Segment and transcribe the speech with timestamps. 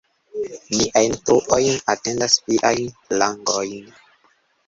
[0.77, 1.59] Niaj truoj
[1.95, 2.87] atendas viajn
[3.19, 3.85] langojn“.